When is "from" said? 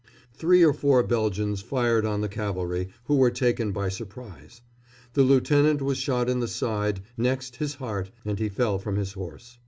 8.79-8.95